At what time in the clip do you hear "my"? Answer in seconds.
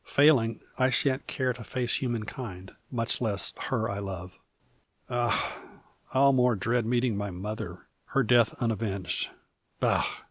7.15-7.29